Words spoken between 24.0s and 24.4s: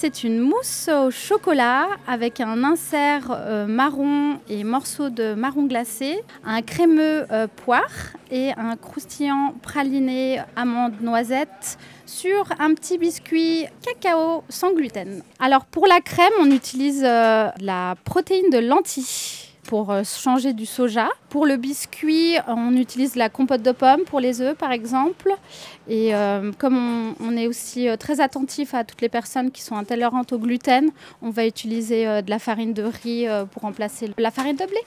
pour les